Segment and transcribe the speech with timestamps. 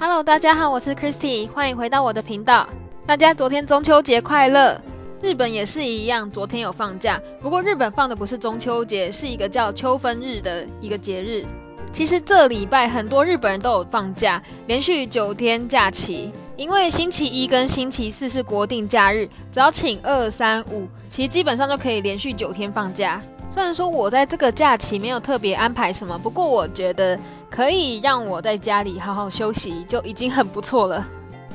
[0.00, 2.68] Hello，大家好，我是 Christy，欢迎回到我的频道。
[3.04, 4.80] 大家昨天中秋节快乐！
[5.20, 11.44] 日本也是一样，昨天有放假，不过日本放的不是中秋节，是一个叫秋分日的一个节日。
[11.92, 23.20] 其实这礼拜很多日本人都有放假，连续九天假期，因为星期一跟星期四是国定假日，只要请二三五，其实基本上就可以连续九天放假。
[23.50, 27.18] 虽然说我在这个假期没有特别安排什么，不过我觉得。
[27.58, 31.04] 可以让我在家里好好休息，就已经很不错了。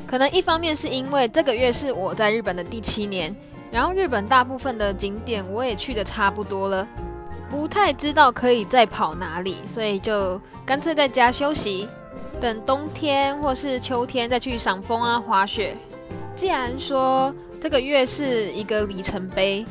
[0.06, 3.34] 可能一方面是因为这个月是我在日本的第七年，
[3.72, 6.86] 然后日本大部分的景点我也去的差不多了，
[7.50, 11.88] 不太知道可以再跑哪里，所以就干脆在家休息，
[12.42, 15.74] 等冬天或是秋天再去赏枫啊、滑雪。
[16.36, 19.66] 既然说这个月是一个里程碑，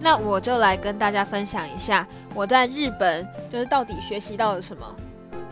[0.00, 4.82] 那我就来跟大家分享一下我在日本就是到底学习到了什么。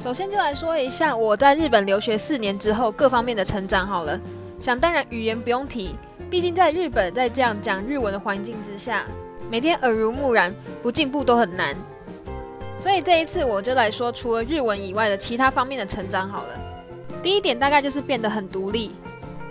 [0.02, 4.18] 首先就来说一下我在日本留学四年之后各方面的成长好了。
[4.58, 5.94] 想当然语言不用提，
[6.28, 9.04] 毕竟在日本在这样讲日文的环境之下，
[9.48, 11.76] 每天耳濡目染，不进步都很难。
[12.80, 16.58] 所以这一次我就来说除了日文以外的其他方面的成长好了。
[17.22, 18.90] 第一点大概就是变得很独立。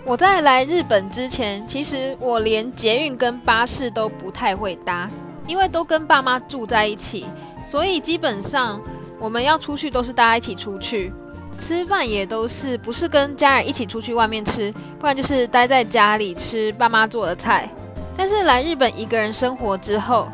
[0.04, 5.10] 我在来日本之前，其实我连捷运跟巴士都不太会搭，
[5.46, 7.24] 因为都跟爸妈住在一起，
[7.64, 8.78] 所以基本上。
[9.22, 11.12] 我们要出去都是大家一起出去，
[11.56, 17.70] 吃饭也都是不是跟家人一起出去外面吃，不然就是待在家里吃爸妈做的菜。
[18.16, 20.28] 但是来日本一个人生活之后，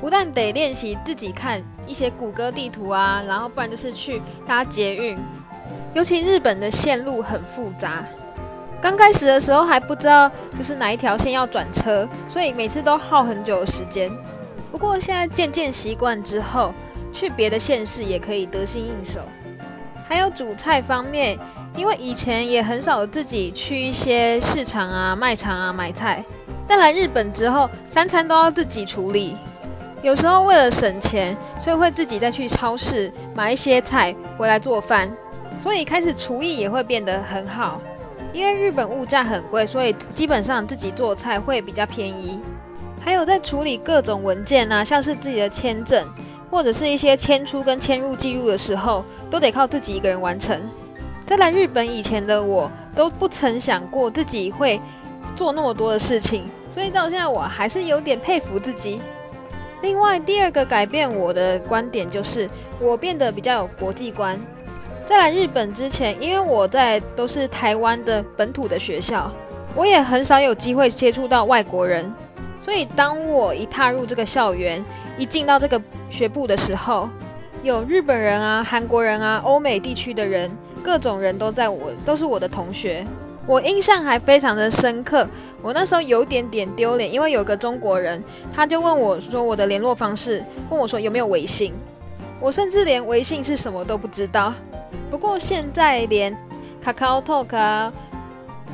[0.00, 5.18] 不但得练习自己看一些谷歌地图啊，然后不然就是去搭捷运，
[5.92, 8.02] 尤其日本的线路很复杂，
[8.80, 14.10] 刚开始的时候还不知道就是哪一条线要转车，所以每次都耗很久的时间。
[14.72, 16.72] 不过现在渐渐习惯之后。
[17.12, 19.20] 去别的县市也可以得心应手。
[20.08, 21.38] 还有煮菜方面，
[21.76, 26.24] 因为以前也很少自己去一些市场啊、卖场啊买菜，
[26.66, 29.36] 但来日本之后，三餐都要自己处理。
[30.02, 35.08] 有时候为了省钱，所以会自己再去超市买一些菜回来做饭，
[35.60, 37.80] 所以开始厨艺也会变得很好。
[38.32, 42.40] 因为日本物价很贵，所以基本上自己做菜会比较便宜。
[43.00, 46.06] 还有在处理各种文件啊，像是自己的签证。
[46.50, 50.60] 或者是一些迁出跟迁入记录的时候，都得靠自己一个人完成。
[51.24, 54.80] 在来日本以前的我，都不曾想过自己会
[55.36, 59.00] 做那么多的事情，所以到现在我还是有点佩服自己。
[59.80, 62.50] 另外，第二个改变我的观点就是，
[62.80, 64.38] 我变得比较有国际观。
[65.06, 69.30] 在来日本之前，因为我在都是台湾的本土的学校，
[69.74, 72.12] 我也很少有机会接触到外国人。
[72.60, 74.84] 所以，当我一踏入这个校园，
[75.20, 77.06] 一进到这个学部的时候，
[77.62, 80.50] 有日本人啊、韩国人啊、欧美地区的人，
[80.82, 83.06] 各种人都在我，都是我的同学。
[83.46, 85.28] 我印象还非常的深刻。
[85.60, 91.74] 我那时候有点点丢脸，因为有个中国人，他就问我说我的联络方式，问我说有没有微信。
[92.40, 94.54] 我甚至连微信是什么都不知道。
[95.10, 96.34] 不过现在连
[96.82, 97.92] Kakao Talk 啊，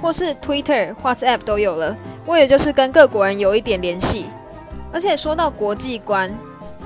[0.00, 1.96] 或是 Twitter、WhatsApp 都有了。
[2.24, 4.26] 我也就是跟各国人有一点联系，
[4.92, 6.32] 而且说到国际观，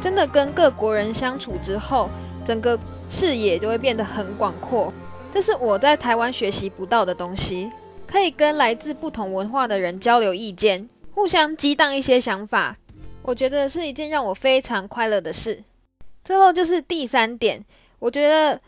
[0.00, 2.08] 真的跟各国人相处之后，
[2.46, 2.78] 整个
[3.10, 4.92] 视野就会变得很广阔。
[5.32, 7.70] 这是我在台湾学习不到的东西，
[8.06, 12.76] 可以跟来自不同文化的人交流意见，互相激荡一些想法，
[13.22, 15.62] 我觉得是一件让我非常快乐的事。
[16.24, 17.64] 最后就是第三点，
[18.00, 18.60] 我觉得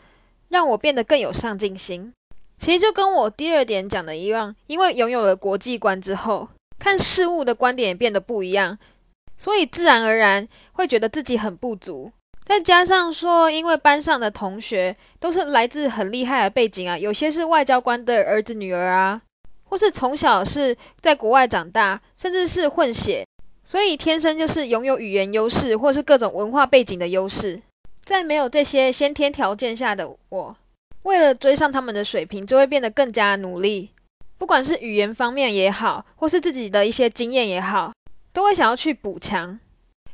[0.49, 2.13] 让我变得更有上进心。
[2.57, 6.47] 其实就跟我第二点讲的一样，因为拥有了国际观之后。
[6.79, 8.77] 看事物的观点也变得不一样，
[9.43, 12.09] 所以自然而然会觉得自己很不足。
[12.45, 19.21] 再加上说，因为班上的同学都是来自很厉害的背景啊，有些是外交官的儿子女儿啊，
[19.65, 23.27] 或是从小是在国外长大，甚至是混血，
[23.65, 27.61] 所以天生就是拥有语言优势，或是各种文化背景的优势。
[28.05, 30.55] 在没有这些先天条件下的我，
[31.01, 33.89] 为了追上他们的水平，就会变得更加努力。
[34.37, 37.91] 不管是语言方面也好，或是自己的一些经验也好，
[38.33, 39.59] 都会想要去补强。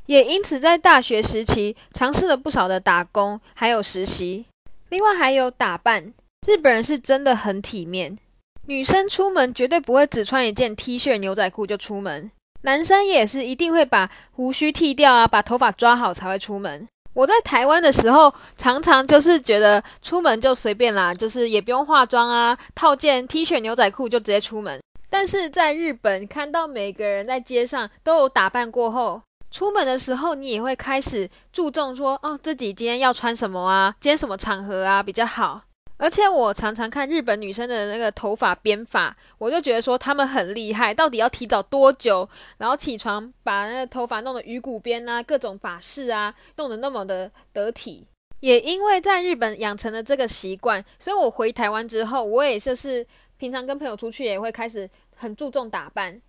[0.06, 4.46] 也因此，在大学时期尝试了不少的打工，还有实习。
[4.90, 6.14] 另外还有打扮，
[6.48, 8.18] 日本人是真的很体面。
[8.66, 12.32] 女生出门绝对不会只穿一件 T 恤、牛仔裤就出门，
[12.64, 16.88] 男生也是一定会把胡须剃掉啊，把头发抓好才会出门。
[17.14, 24.80] 我在台湾的时候，常常就是觉得出门就随便啦，就是也不用化妆啊，套件 T 恤、牛仔裤就直接出门。
[25.10, 29.22] 但是在日本，看到每个人在街上都有打扮过后，
[29.52, 35.62] 出门的时候你也会开始注重说，哦，自己今天要穿什么啊，今天什么场合啊比较好。
[35.98, 48.08] 而且我常常看日本女生的那个头发编发，我就觉得说她们很厉害，到底要提早多久，然后起床把那个头发弄得鱼骨边啊，各种发饰啊，弄得那么的得体。
[48.40, 53.06] 也因为在日本养成了这个习惯，所以我回台湾之后，我也就是
[53.38, 56.22] 平常跟朋友出去也会开始很注重打扮，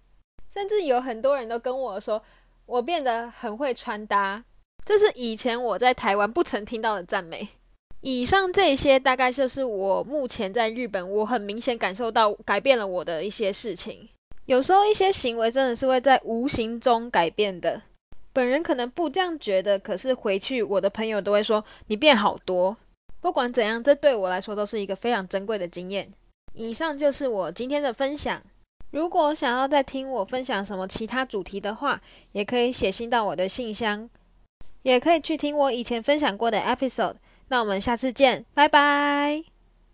[0.53, 2.23] 甚至有很多人都跟我说
[2.67, 4.45] 我变得很会穿搭，
[4.85, 7.49] 这是以前我在台湾不曾听到的赞美。
[8.03, 14.09] 以上这些大概就是我目前在日本，我很明显感受到改变了我的一些事情。
[14.47, 17.83] 有时候一些行为真的是会在无形中改变的。
[18.33, 22.77] 本人可能不这样觉得，可是回去我的朋友都会说你变好多。
[23.21, 26.11] 不管怎样，这对我来说都是一个非常珍贵的经验。
[26.55, 28.43] 以上就是我今天的分享。
[28.93, 32.01] 如果想要再听我分享什么其他主题的话，
[32.33, 34.09] 也可以写信到我的信箱，
[34.83, 37.15] 也可以去听我以前分享过的 episode。
[37.49, 39.60] 那我们下次见，拜拜。